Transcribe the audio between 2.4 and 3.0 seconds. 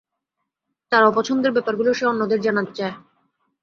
জানাতে চায়।